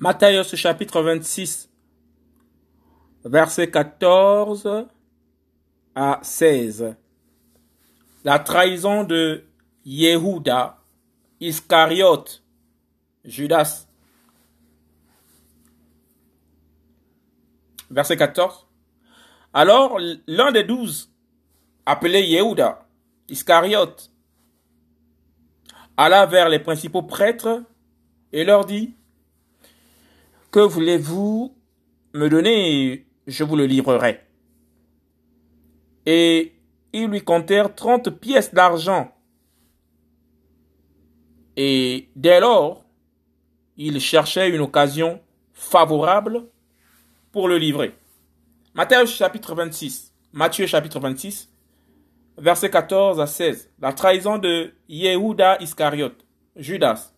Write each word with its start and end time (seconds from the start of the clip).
Matthieu 0.00 0.44
chapitre 0.44 1.02
26, 1.02 1.68
verset 3.24 3.68
14 3.68 4.86
à 5.92 6.20
16. 6.22 6.94
La 8.22 8.38
trahison 8.38 9.02
de 9.02 9.44
Yehuda, 9.84 10.78
Iscariote, 11.40 12.44
Judas. 13.24 13.88
Verset 17.90 18.16
14. 18.16 18.68
Alors 19.52 19.98
l'un 20.28 20.52
des 20.52 20.62
douze, 20.62 21.10
appelé 21.84 22.22
Yehuda, 22.22 22.86
Iscariote, 23.28 24.12
alla 25.96 26.24
vers 26.24 26.48
les 26.48 26.60
principaux 26.60 27.02
prêtres 27.02 27.64
et 28.32 28.44
leur 28.44 28.64
dit, 28.64 28.94
Que 30.50 30.60
voulez-vous 30.60 31.54
me 32.14 32.28
donner? 32.28 33.06
Je 33.26 33.44
vous 33.44 33.56
le 33.56 33.66
livrerai. 33.66 34.20
Et 36.06 36.54
ils 36.94 37.06
lui 37.06 37.22
comptèrent 37.22 37.74
trente 37.74 38.08
pièces 38.08 38.54
d'argent. 38.54 39.14
Et 41.56 42.08
dès 42.16 42.40
lors, 42.40 42.86
il 43.76 44.00
cherchait 44.00 44.48
une 44.48 44.62
occasion 44.62 45.20
favorable 45.52 46.46
pour 47.30 47.46
le 47.46 47.58
livrer. 47.58 47.94
Matthieu 48.74 49.04
chapitre 49.04 49.54
26. 49.54 50.14
Matthieu 50.32 50.66
chapitre 50.66 51.00
26, 51.00 51.50
verset 52.38 52.70
14 52.70 53.20
à 53.20 53.26
16. 53.26 53.70
La 53.80 53.92
trahison 53.92 54.38
de 54.38 54.72
Yehuda 54.88 55.58
Iscariote, 55.60 56.24
Judas. 56.56 57.12